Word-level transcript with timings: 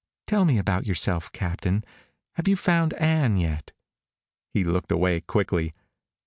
"Tell 0.25 0.45
me 0.45 0.57
about 0.57 0.87
yourself, 0.87 1.31
Captain. 1.31 1.83
Have 2.33 2.47
you 2.47 2.55
found 2.55 2.95
Ann 2.95 3.37
yet?" 3.37 3.71
He 4.51 4.63
looked 4.63 4.91
away 4.91 5.21
quickly. 5.21 5.75